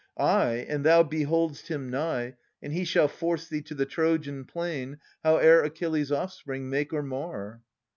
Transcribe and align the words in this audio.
Ay, 0.17 0.65
and 0.67 0.83
thou 0.83 1.03
behold'st 1.03 1.67
him 1.67 1.87
nigh, 1.91 2.33
And 2.59 2.73
he 2.73 2.85
shall 2.85 3.07
force 3.07 3.47
thee 3.47 3.61
to 3.61 3.75
the 3.75 3.85
Trojan 3.85 4.45
plain, 4.45 4.97
Howe'er 5.23 5.61
Achilles' 5.63 6.11
offspring 6.11 6.71
make 6.71 6.91
or 6.91 7.03
mar. 7.03 7.61